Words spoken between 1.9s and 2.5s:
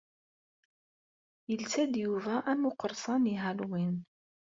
Yuba